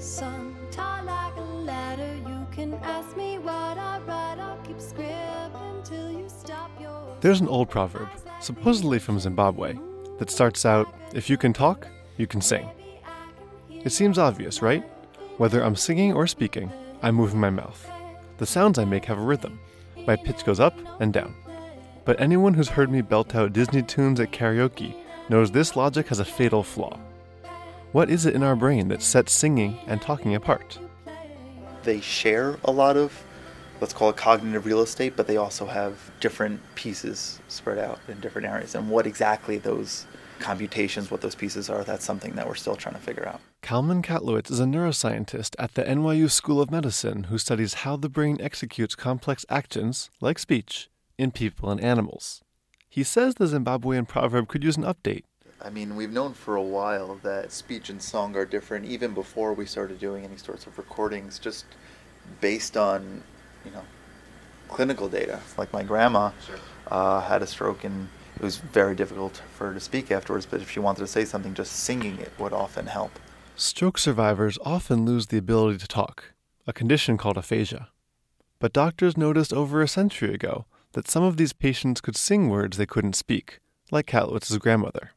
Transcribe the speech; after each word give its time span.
Like 0.00 1.36
a 1.36 1.40
ladder. 1.42 2.16
You 2.26 2.46
can 2.52 2.72
ask 2.82 3.14
me 3.18 3.36
what 3.38 3.76
I 3.76 3.98
write. 4.06 4.38
I'll 4.38 4.56
keep 4.64 4.80
scribbling 4.80 5.82
till 5.84 6.10
you 6.10 6.26
stop 6.26 6.70
your. 6.80 7.16
There's 7.20 7.42
an 7.42 7.48
old 7.48 7.68
proverb, 7.68 8.08
supposedly 8.40 8.98
from 8.98 9.20
Zimbabwe, 9.20 9.78
that 10.18 10.30
starts 10.30 10.64
out 10.64 10.88
If 11.12 11.28
you 11.28 11.36
can 11.36 11.52
talk, 11.52 11.86
you 12.16 12.26
can 12.26 12.40
sing. 12.40 12.66
It 13.70 13.90
seems 13.90 14.16
obvious, 14.16 14.62
right? 14.62 14.82
Whether 15.36 15.62
I'm 15.62 15.76
singing 15.76 16.14
or 16.14 16.26
speaking, 16.26 16.72
I'm 17.02 17.16
moving 17.16 17.40
my 17.40 17.50
mouth. 17.50 17.86
The 18.38 18.46
sounds 18.46 18.78
I 18.78 18.86
make 18.86 19.04
have 19.04 19.18
a 19.18 19.22
rhythm. 19.22 19.60
My 20.06 20.16
pitch 20.16 20.44
goes 20.44 20.60
up 20.60 20.78
and 21.00 21.12
down. 21.12 21.34
But 22.06 22.18
anyone 22.20 22.54
who's 22.54 22.70
heard 22.70 22.90
me 22.90 23.02
belt 23.02 23.34
out 23.34 23.52
Disney 23.52 23.82
tunes 23.82 24.18
at 24.18 24.32
karaoke 24.32 24.94
knows 25.28 25.50
this 25.50 25.76
logic 25.76 26.08
has 26.08 26.20
a 26.20 26.24
fatal 26.24 26.62
flaw. 26.62 26.98
What 27.92 28.08
is 28.08 28.24
it 28.24 28.36
in 28.36 28.44
our 28.44 28.54
brain 28.54 28.86
that 28.88 29.02
sets 29.02 29.32
singing 29.32 29.76
and 29.88 30.00
talking 30.00 30.36
apart? 30.36 30.78
They 31.82 32.00
share 32.00 32.56
a 32.62 32.70
lot 32.70 32.96
of, 32.96 33.24
let's 33.80 33.92
call 33.92 34.10
it 34.10 34.16
cognitive 34.16 34.64
real 34.64 34.80
estate, 34.80 35.14
but 35.16 35.26
they 35.26 35.36
also 35.36 35.66
have 35.66 36.12
different 36.20 36.60
pieces 36.76 37.40
spread 37.48 37.78
out 37.78 37.98
in 38.06 38.20
different 38.20 38.46
areas. 38.46 38.76
And 38.76 38.88
what 38.88 39.08
exactly 39.08 39.58
those 39.58 40.06
computations, 40.38 41.10
what 41.10 41.20
those 41.20 41.34
pieces 41.34 41.68
are, 41.68 41.82
that's 41.82 42.04
something 42.04 42.36
that 42.36 42.46
we're 42.46 42.54
still 42.54 42.76
trying 42.76 42.94
to 42.94 43.00
figure 43.00 43.26
out. 43.26 43.40
Kalman 43.60 44.02
Katlowitz 44.02 44.52
is 44.52 44.60
a 44.60 44.66
neuroscientist 44.66 45.56
at 45.58 45.74
the 45.74 45.82
NYU 45.82 46.30
School 46.30 46.60
of 46.60 46.70
Medicine 46.70 47.24
who 47.24 47.38
studies 47.38 47.74
how 47.74 47.96
the 47.96 48.08
brain 48.08 48.38
executes 48.40 48.94
complex 48.94 49.44
actions, 49.48 50.10
like 50.20 50.38
speech, 50.38 50.88
in 51.18 51.32
people 51.32 51.70
and 51.72 51.80
animals. 51.80 52.40
He 52.88 53.02
says 53.02 53.34
the 53.34 53.46
Zimbabwean 53.46 54.06
proverb 54.06 54.46
could 54.46 54.62
use 54.62 54.76
an 54.76 54.84
update. 54.84 55.24
I 55.62 55.68
mean, 55.68 55.94
we've 55.94 56.12
known 56.12 56.32
for 56.32 56.56
a 56.56 56.62
while 56.62 57.16
that 57.22 57.52
speech 57.52 57.90
and 57.90 58.00
song 58.02 58.34
are 58.36 58.46
different, 58.46 58.86
even 58.86 59.12
before 59.12 59.52
we 59.52 59.66
started 59.66 59.98
doing 59.98 60.24
any 60.24 60.36
sorts 60.36 60.66
of 60.66 60.78
recordings, 60.78 61.38
just 61.38 61.66
based 62.40 62.76
on, 62.76 63.22
you 63.64 63.70
know, 63.70 63.84
clinical 64.68 65.08
data. 65.08 65.40
Like 65.58 65.72
my 65.72 65.82
grandma 65.82 66.30
uh, 66.86 67.20
had 67.20 67.42
a 67.42 67.46
stroke 67.46 67.84
and 67.84 68.08
it 68.36 68.42
was 68.42 68.56
very 68.56 68.94
difficult 68.94 69.42
for 69.52 69.68
her 69.68 69.74
to 69.74 69.80
speak 69.80 70.10
afterwards, 70.10 70.46
but 70.46 70.62
if 70.62 70.70
she 70.70 70.80
wanted 70.80 71.00
to 71.00 71.06
say 71.06 71.26
something, 71.26 71.52
just 71.52 71.72
singing 71.72 72.18
it 72.18 72.32
would 72.38 72.54
often 72.54 72.86
help. 72.86 73.18
Stroke 73.54 73.98
survivors 73.98 74.58
often 74.64 75.04
lose 75.04 75.26
the 75.26 75.36
ability 75.36 75.76
to 75.78 75.86
talk, 75.86 76.32
a 76.66 76.72
condition 76.72 77.18
called 77.18 77.36
aphasia. 77.36 77.88
But 78.58 78.72
doctors 78.72 79.16
noticed 79.16 79.52
over 79.52 79.82
a 79.82 79.88
century 79.88 80.32
ago 80.32 80.64
that 80.92 81.08
some 81.08 81.22
of 81.22 81.36
these 81.36 81.52
patients 81.52 82.00
could 82.00 82.16
sing 82.16 82.48
words 82.48 82.78
they 82.78 82.86
couldn't 82.86 83.14
speak, 83.14 83.58
like 83.90 84.06
Katlowitz's 84.06 84.56
grandmother. 84.56 85.10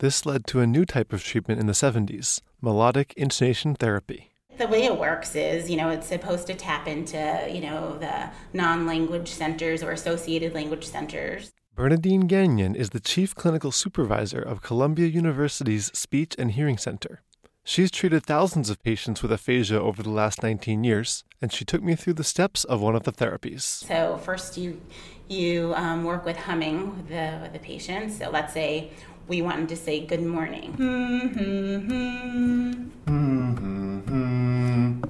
This 0.00 0.24
led 0.24 0.46
to 0.46 0.60
a 0.60 0.66
new 0.66 0.86
type 0.86 1.12
of 1.12 1.22
treatment 1.22 1.60
in 1.60 1.66
the 1.66 1.74
70s 1.74 2.40
melodic 2.62 3.12
intonation 3.18 3.74
therapy. 3.74 4.32
The 4.56 4.66
way 4.66 4.84
it 4.84 4.98
works 4.98 5.36
is, 5.36 5.68
you 5.68 5.76
know, 5.76 5.90
it's 5.90 6.06
supposed 6.06 6.46
to 6.46 6.54
tap 6.54 6.88
into, 6.88 7.46
you 7.52 7.60
know, 7.60 7.98
the 7.98 8.30
non 8.54 8.86
language 8.86 9.28
centers 9.28 9.82
or 9.82 9.90
associated 9.92 10.54
language 10.54 10.86
centers. 10.86 11.52
Bernadine 11.76 12.28
Gagnon 12.28 12.74
is 12.74 12.90
the 12.90 13.00
chief 13.00 13.34
clinical 13.34 13.70
supervisor 13.70 14.40
of 14.40 14.62
Columbia 14.62 15.06
University's 15.06 15.90
Speech 15.92 16.34
and 16.38 16.52
Hearing 16.52 16.78
Center. 16.78 17.20
She's 17.64 17.90
treated 17.90 18.24
thousands 18.24 18.70
of 18.70 18.82
patients 18.82 19.22
with 19.22 19.30
aphasia 19.30 19.80
over 19.80 20.02
the 20.02 20.10
last 20.10 20.42
19 20.42 20.82
years, 20.82 21.24
and 21.42 21.52
she 21.52 21.64
took 21.64 21.82
me 21.82 21.94
through 21.94 22.14
the 22.14 22.24
steps 22.24 22.64
of 22.64 22.80
one 22.80 22.96
of 22.96 23.02
the 23.04 23.12
therapies. 23.12 23.62
So 23.62 24.18
first, 24.18 24.56
you 24.56 24.80
you 25.28 25.74
um, 25.76 26.04
work 26.04 26.24
with 26.24 26.36
humming 26.36 26.96
with 26.96 27.08
the 27.08 27.38
with 27.42 27.52
the 27.52 27.58
patient. 27.58 28.12
So 28.12 28.30
let's 28.30 28.52
say 28.52 28.90
we 29.28 29.42
want 29.42 29.58
them 29.58 29.66
to 29.68 29.76
say 29.76 30.04
good 30.04 30.22
morning. 30.22 30.74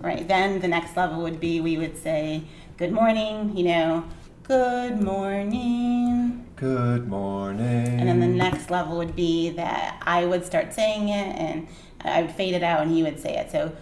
Right. 0.03 0.27
Then 0.27 0.61
the 0.61 0.69
next 0.69 0.97
level 0.97 1.23
would 1.23 1.41
be 1.41 1.61
we 1.61 1.79
would 1.79 1.97
say 1.97 2.43
good 2.77 2.93
morning. 2.93 3.57
You 3.57 3.65
know, 3.65 4.05
good 4.43 5.01
morning. 5.01 6.00
Good 6.61 7.09
morning. 7.09 8.01
And 8.01 8.07
then 8.07 8.21
the 8.21 8.27
next 8.27 8.71
level 8.71 8.99
would 8.99 9.17
be 9.17 9.49
that 9.51 9.97
I 10.03 10.27
would 10.27 10.45
start 10.45 10.75
saying 10.75 11.09
it 11.09 11.35
and 11.39 11.67
I 12.03 12.21
would 12.21 12.33
fade 12.33 12.53
it 12.53 12.63
out 12.63 12.83
and 12.83 12.91
he 12.91 13.03
would 13.03 13.19
say 13.19 13.39
it. 13.39 13.51
So, 13.51 13.73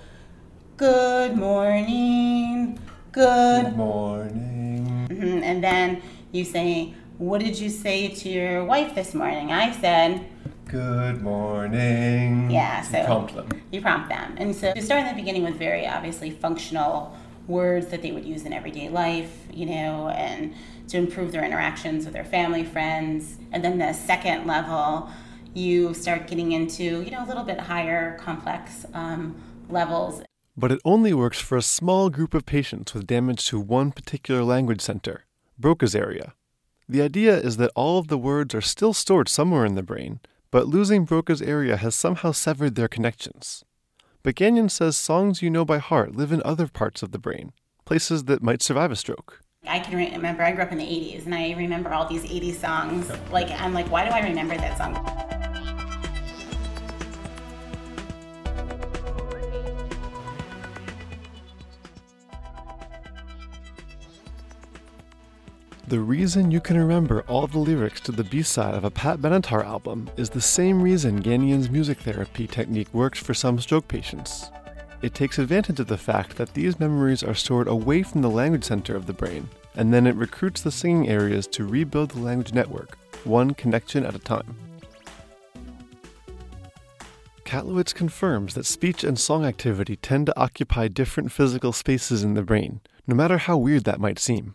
good 0.77 1.37
morning, 1.37 2.79
good, 3.11 3.65
Good 3.65 3.77
morning. 3.77 5.09
Mhm. 5.11 5.43
And 5.43 5.65
then 5.65 6.03
you 6.31 6.45
say, 6.45 6.95
What 7.19 7.41
did 7.41 7.59
you 7.59 7.69
say 7.69 8.07
to 8.11 8.29
your 8.29 8.65
wife 8.65 8.95
this 8.95 9.13
morning? 9.13 9.51
I 9.51 9.73
said, 9.73 10.25
Good 10.67 11.21
morning. 11.21 12.49
Yeah, 12.49 12.83
so 12.83 12.99
you 12.99 13.05
prompt 13.07 13.35
them. 13.35 13.49
you 13.73 13.81
prompt 13.81 14.09
them. 14.09 14.35
And 14.37 14.55
so 14.55 14.73
you 14.77 14.83
start 14.83 15.01
in 15.01 15.09
the 15.09 15.15
beginning 15.21 15.43
with 15.43 15.57
very 15.57 15.85
obviously 15.85 16.31
functional 16.31 17.17
words 17.49 17.89
that 17.89 18.03
they 18.03 18.13
would 18.13 18.25
use 18.25 18.45
in 18.45 18.53
everyday 18.53 18.89
life, 18.89 19.47
you 19.53 19.67
know, 19.67 20.09
and 20.11 20.55
to 20.89 20.99
improve 20.99 21.33
their 21.33 21.45
interactions 21.45 22.05
with 22.05 22.15
their 22.15 22.25
family, 22.25 22.65
friends. 22.65 23.39
And 23.51 23.65
then 23.65 23.79
the 23.79 23.93
second 23.93 24.47
level, 24.47 25.11
you 25.55 25.95
start 25.95 26.27
getting 26.29 26.53
into, 26.53 27.03
you 27.03 27.11
know, 27.11 27.25
a 27.25 27.27
little 27.27 27.45
bit 27.45 27.59
higher 27.59 28.17
complex 28.19 28.87
um, 28.95 29.35
levels. 29.69 30.23
But 30.57 30.73
it 30.73 30.81
only 30.85 31.15
works 31.15 31.41
for 31.41 31.57
a 31.57 31.63
small 31.63 32.11
group 32.11 32.35
of 32.35 32.45
patients 32.45 32.93
with 32.93 33.07
damage 33.07 33.47
to 33.49 33.61
one 33.61 33.93
particular 33.93 34.43
language 34.43 34.81
center, 34.81 35.25
Broca's 35.59 35.95
area. 35.95 36.35
The 36.89 37.03
idea 37.03 37.39
is 37.39 37.59
that 37.59 37.71
all 37.75 37.99
of 37.99 38.09
the 38.09 38.19
words 38.19 38.55
are 38.55 38.61
still 38.61 38.93
stored 38.93 39.29
somewhere 39.29 39.65
in 39.65 39.75
the 39.75 39.83
brain, 39.83 40.21
but 40.51 40.67
losing 40.67 41.05
Broca's 41.05 41.43
area 41.43 41.77
has 41.77 41.95
somehow 41.95 42.33
severed 42.33 42.75
their 42.75 42.89
connections. 42.89 43.65
But 44.29 44.35
Gagnon 44.35 44.69
says 44.69 44.99
songs 44.99 45.41
you 45.41 45.49
know 45.49 45.65
by 45.65 45.79
heart 45.79 46.15
live 46.15 46.33
in 46.33 46.43
other 46.45 46.69
parts 46.69 47.03
of 47.03 47.13
the 47.13 47.19
brain, 47.19 47.55
places 47.87 48.25
that 48.25 48.43
might 48.43 48.61
survive 48.61 48.91
a 48.91 48.97
stroke. 48.97 49.41
I 49.67 49.79
can 49.79 49.97
remember 49.97 50.43
I 50.43 50.53
grew 50.53 50.65
up 50.65 50.71
in 50.71 50.77
the 50.77 50.85
80s 50.85 51.25
and 51.25 51.35
I 51.35 51.53
remember 51.53 51.95
all 51.95 52.07
these 52.07 52.25
80s 52.25 52.57
songs. 52.57 53.11
Like, 53.33 53.51
I'm 53.59 53.73
like, 53.73 53.91
why 53.91 54.07
do 54.07 54.11
I 54.11 54.21
remember 54.21 54.55
that 54.59 54.77
song? 54.77 55.28
The 65.89 66.01
reason 66.01 66.51
you 66.51 66.61
can 66.61 66.77
remember 66.77 67.23
all 67.23 67.47
the 67.47 67.59
lyrics 67.59 68.03
to 68.03 68.13
the 68.13 68.23
B 68.23 68.43
side 68.43 68.75
of 68.75 68.85
a 68.85 68.91
Pat 68.91 69.21
Benatar 69.21 69.65
album 69.65 70.11
is 70.19 70.29
the 70.29 70.39
same 70.39 70.83
reason 70.83 71.23
Gagnon's 71.23 71.71
music 71.71 72.01
therapy 72.01 72.47
technique 72.47 72.93
works 72.93 73.19
for 73.19 73.33
some 73.33 73.59
stroke 73.59 73.89
patients. 73.89 74.51
It 75.01 75.15
takes 75.15 75.39
advantage 75.39 75.81
of 75.81 75.87
the 75.87 75.97
fact 75.97 76.37
that 76.37 76.53
these 76.53 76.79
memories 76.79 77.23
are 77.23 77.33
stored 77.33 77.69
away 77.69 78.03
from 78.03 78.21
the 78.21 78.29
language 78.29 78.65
center 78.65 78.97
of 78.97 79.07
the 79.07 79.15
brain, 79.15 79.49
and 79.77 79.91
then 79.91 80.07
it 80.07 80.15
recruits 80.17 80.61
the 80.61 80.71
singing 80.71 81.09
areas 81.09 81.47
to 81.47 81.65
rebuild 81.65 82.11
the 82.11 82.21
language 82.21 82.53
network, 82.53 82.99
one 83.25 83.55
connection 83.55 84.05
at 84.05 84.15
a 84.15 84.19
time. 84.19 84.57
Katlowitz 87.47 87.95
confirms 87.95 88.53
that 88.53 88.67
speech 88.67 89.05
and 89.05 89.19
song 89.19 89.47
activity 89.47 89.97
tend 89.97 90.27
to 90.27 90.39
occupy 90.39 90.89
different 90.89 91.33
physical 91.33 91.73
spaces 91.73 92.23
in 92.23 92.35
the 92.35 92.43
brain, 92.43 92.83
no 93.07 93.15
matter 93.15 93.39
how 93.39 93.57
weird 93.57 93.85
that 93.85 94.01
might 94.01 94.19
seem. 94.19 94.55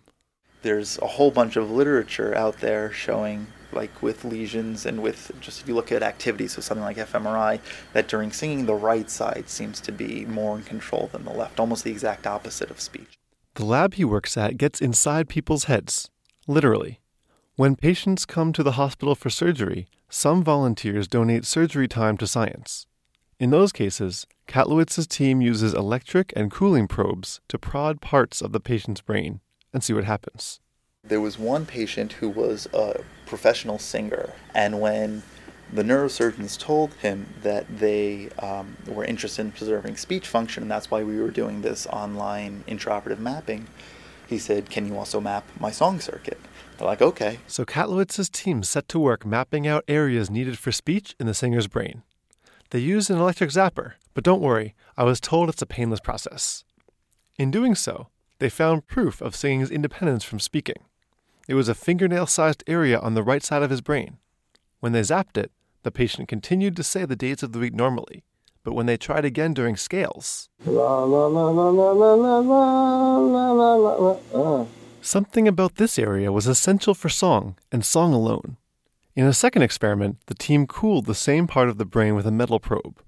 There's 0.64 0.98
a 1.00 1.08
whole 1.08 1.30
bunch 1.30 1.58
of 1.58 1.70
literature 1.70 2.34
out 2.36 2.62
there 2.62 2.90
showing, 2.94 3.48
like 3.74 4.02
with 4.02 4.24
lesions 4.24 4.86
and 4.86 5.04
with 5.04 5.30
just 5.42 5.62
if 5.62 5.68
you 5.68 5.76
look 5.76 5.92
at 5.92 6.02
activities, 6.02 6.54
so 6.54 6.62
something 6.62 6.86
like 6.86 6.96
fMRI, 6.96 7.60
that 7.92 8.08
during 8.08 8.32
singing, 8.32 8.66
the 8.66 8.74
right 8.74 9.10
side 9.10 9.50
seems 9.50 9.82
to 9.82 9.92
be 9.92 10.26
more 10.26 10.56
in 10.56 10.64
control 10.64 11.10
than 11.12 11.26
the 11.26 11.34
left, 11.34 11.60
almost 11.60 11.84
the 11.84 11.92
exact 11.92 12.26
opposite 12.26 12.72
of 12.72 12.80
speech. 12.80 13.20
The 13.56 13.66
lab 13.66 13.96
he 13.96 14.06
works 14.06 14.38
at 14.38 14.58
gets 14.58 14.80
inside 14.80 15.28
people's 15.28 15.66
heads, 15.66 16.10
literally. 16.48 17.02
When 17.58 17.76
patients 17.76 18.26
come 18.26 18.54
to 18.54 18.64
the 18.64 18.72
hospital 18.72 19.16
for 19.16 19.30
surgery, 19.30 19.86
some 20.10 20.46
volunteers 20.46 21.10
donate 21.10 21.44
surgery 21.44 21.90
time 21.90 22.16
to 22.18 22.26
science. 22.26 22.88
In 23.38 23.50
those 23.50 23.74
cases, 23.74 24.26
Katlowitz's 24.48 25.08
team 25.08 25.42
uses 25.42 25.74
electric 25.74 26.32
and 26.38 26.50
cooling 26.50 26.88
probes 26.88 27.42
to 27.50 27.60
prod 27.60 28.00
parts 28.00 28.42
of 28.42 28.54
the 28.54 28.62
patient's 28.62 29.02
brain 29.02 29.42
and 29.74 29.84
see 29.84 29.94
what 29.94 30.04
happens. 30.04 30.60
There 31.04 31.22
was 31.22 31.38
one 31.38 31.66
patient 31.66 32.14
who 32.14 32.30
was 32.30 32.68
a 32.74 33.02
professional 33.26 33.80
singer, 33.80 34.34
and 34.54 34.80
when 34.80 35.24
the 35.72 35.84
neurosurgeons 35.84 36.58
told 36.58 36.94
him 36.96 37.28
that 37.42 37.66
they 37.80 38.30
um, 38.40 38.78
were 38.88 39.04
interested 39.04 39.42
in 39.42 39.52
preserving 39.52 39.98
speech 39.98 40.28
function, 40.28 40.64
and 40.64 40.72
that's 40.72 40.92
why 40.92 41.04
we 41.04 41.20
were 41.20 41.32
doing 41.32 41.62
this 41.62 41.88
online 41.88 42.64
intraoperative 42.68 43.20
mapping, 43.20 43.68
he 44.28 44.38
said, 44.38 44.70
Can 44.70 44.88
you 44.88 44.98
also 44.98 45.20
map 45.20 45.46
my 45.60 45.72
song 45.72 46.00
circuit? 46.00 46.40
They're 46.78 46.88
like, 46.88 47.02
Okay. 47.02 47.40
So 47.48 47.66
Katlowitz's 47.66 48.30
team 48.30 48.64
set 48.64 48.88
to 48.90 49.00
work 49.00 49.26
mapping 49.26 49.68
out 49.68 49.84
areas 49.88 50.30
needed 50.30 50.60
for 50.60 50.72
speech 50.72 51.16
in 51.20 51.28
the 51.28 51.34
singer's 51.34 51.68
brain. 51.68 52.04
They 52.70 52.80
used 52.80 53.10
an 53.10 53.18
electric 53.18 53.50
zapper, 53.50 53.94
but 54.14 54.24
don't 54.24 54.42
worry, 54.42 54.76
I 54.96 55.04
was 55.04 55.20
told 55.20 55.50
it's 55.50 55.62
a 55.62 55.66
painless 55.66 56.00
process. 56.00 56.64
In 57.38 57.52
doing 57.52 57.76
so, 57.76 58.10
they 58.44 58.50
found 58.50 58.88
proof 58.88 59.22
of 59.22 59.38
singing's 59.38 59.72
independence 59.72 60.26
from 60.26 60.38
speaking. 60.38 60.84
It 61.48 61.54
was 61.54 61.70
a 61.70 61.74
fingernail 61.74 62.28
sized 62.28 62.62
area 62.68 63.00
on 63.00 63.14
the 63.14 63.24
right 63.24 63.42
side 63.42 63.64
of 63.64 63.70
his 63.70 63.80
brain. 63.80 64.18
When 64.82 64.92
they 64.92 65.00
zapped 65.00 65.38
it, 65.38 65.54
the 65.84 65.92
patient 65.92 66.28
continued 66.28 66.76
to 66.76 66.84
say 66.84 67.06
the 67.06 67.16
dates 67.16 67.42
of 67.42 67.54
the 67.54 67.60
week 67.60 67.74
normally, 67.74 68.26
but 68.66 68.74
when 68.74 68.86
they 68.86 68.98
tried 68.98 69.24
again 69.24 69.54
during 69.54 69.78
scales, 69.78 70.50
something 75.02 75.48
about 75.48 75.76
this 75.76 75.98
area 75.98 76.30
was 76.30 76.46
essential 76.46 76.94
for 76.94 77.08
song 77.08 77.56
and 77.72 77.86
song 77.86 78.14
alone. 78.14 78.58
In 79.16 79.26
a 79.26 79.32
second 79.32 79.62
experiment, 79.62 80.18
the 80.26 80.36
team 80.36 80.68
cooled 80.68 81.06
the 81.06 81.16
same 81.16 81.48
part 81.48 81.70
of 81.70 81.78
the 81.78 81.86
brain 81.86 82.14
with 82.14 82.28
a 82.28 82.32
metal 82.32 82.60
probe. 82.60 83.02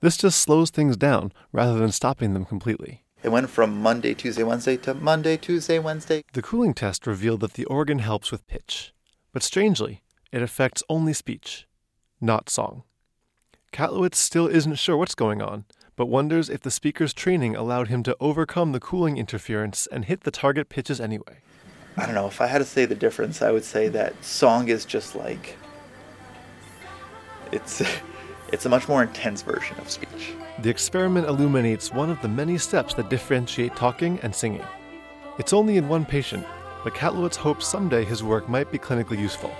This 0.00 0.16
just 0.16 0.40
slows 0.40 0.70
things 0.70 0.96
down 0.96 1.30
rather 1.52 1.78
than 1.78 1.92
stopping 1.92 2.34
them 2.34 2.44
completely. 2.44 3.04
It 3.22 3.28
went 3.28 3.50
from 3.50 3.82
Monday, 3.82 4.14
Tuesday, 4.14 4.42
Wednesday 4.42 4.78
to 4.78 4.94
Monday, 4.94 5.36
Tuesday, 5.36 5.78
Wednesday. 5.78 6.24
The 6.32 6.40
cooling 6.40 6.72
test 6.72 7.06
revealed 7.06 7.40
that 7.40 7.52
the 7.52 7.66
organ 7.66 7.98
helps 7.98 8.32
with 8.32 8.46
pitch, 8.46 8.94
but 9.32 9.42
strangely, 9.42 10.02
it 10.32 10.40
affects 10.42 10.82
only 10.88 11.12
speech, 11.12 11.66
not 12.20 12.48
song. 12.48 12.82
Katlowitz 13.72 14.14
still 14.14 14.46
isn't 14.46 14.76
sure 14.76 14.96
what's 14.96 15.14
going 15.14 15.42
on, 15.42 15.66
but 15.96 16.06
wonders 16.06 16.48
if 16.48 16.62
the 16.62 16.70
speaker's 16.70 17.12
training 17.12 17.54
allowed 17.54 17.88
him 17.88 18.02
to 18.04 18.16
overcome 18.20 18.72
the 18.72 18.80
cooling 18.80 19.18
interference 19.18 19.86
and 19.92 20.06
hit 20.06 20.22
the 20.22 20.30
target 20.30 20.70
pitches 20.70 20.98
anyway. 20.98 21.42
I 21.98 22.06
don't 22.06 22.14
know, 22.14 22.26
if 22.26 22.40
I 22.40 22.46
had 22.46 22.58
to 22.58 22.64
say 22.64 22.86
the 22.86 22.94
difference, 22.94 23.42
I 23.42 23.50
would 23.50 23.64
say 23.64 23.88
that 23.88 24.24
song 24.24 24.68
is 24.68 24.86
just 24.86 25.14
like 25.14 25.58
it's 27.52 27.82
it's 28.52 28.66
a 28.66 28.68
much 28.68 28.88
more 28.88 29.02
intense 29.02 29.42
version 29.42 29.78
of 29.78 29.90
speech. 29.90 30.34
The 30.60 30.70
experiment 30.70 31.26
illuminates 31.26 31.92
one 31.92 32.10
of 32.10 32.20
the 32.22 32.28
many 32.28 32.58
steps 32.58 32.94
that 32.94 33.08
differentiate 33.10 33.76
talking 33.76 34.18
and 34.22 34.34
singing. 34.34 34.64
It's 35.38 35.52
only 35.52 35.76
in 35.76 35.88
one 35.88 36.04
patient, 36.04 36.44
but 36.84 36.94
Katlowitz 36.94 37.36
hopes 37.36 37.66
someday 37.66 38.04
his 38.04 38.22
work 38.22 38.48
might 38.48 38.70
be 38.70 38.78
clinically 38.78 39.18
useful. 39.18 39.54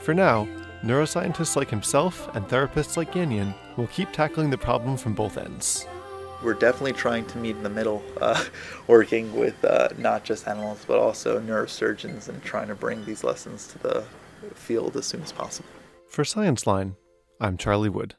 For 0.00 0.14
now, 0.14 0.46
neuroscientists 0.82 1.56
like 1.56 1.70
himself 1.70 2.34
and 2.34 2.46
therapists 2.46 2.96
like 2.96 3.12
Gagnon 3.12 3.54
will 3.76 3.88
keep 3.88 4.12
tackling 4.12 4.50
the 4.50 4.58
problem 4.58 4.96
from 4.96 5.14
both 5.14 5.38
ends. 5.38 5.86
We're 6.42 6.54
definitely 6.54 6.92
trying 6.92 7.26
to 7.26 7.38
meet 7.38 7.56
in 7.56 7.64
the 7.64 7.70
middle, 7.70 8.02
uh, 8.20 8.44
working 8.86 9.34
with 9.34 9.64
uh, 9.64 9.88
not 9.98 10.22
just 10.22 10.46
animals 10.46 10.84
but 10.86 10.98
also 10.98 11.40
neurosurgeons 11.40 12.28
and 12.28 12.42
trying 12.44 12.68
to 12.68 12.74
bring 12.74 13.04
these 13.04 13.24
lessons 13.24 13.66
to 13.68 13.78
the 13.78 14.04
field 14.54 14.96
as 14.96 15.06
soon 15.06 15.22
as 15.22 15.32
possible. 15.32 15.68
For 16.08 16.22
Scienceline, 16.22 16.94
I'm 17.40 17.56
Charlie 17.56 17.88
Wood. 17.88 18.14